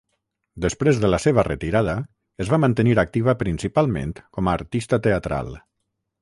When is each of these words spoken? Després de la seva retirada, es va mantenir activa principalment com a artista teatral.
Després 0.63 1.01
de 1.01 1.09
la 1.13 1.19
seva 1.25 1.43
retirada, 1.47 1.93
es 2.45 2.49
va 2.53 2.59
mantenir 2.63 2.97
activa 3.03 3.37
principalment 3.43 4.15
com 4.39 4.49
a 4.53 4.57
artista 4.63 5.01
teatral. 5.11 5.55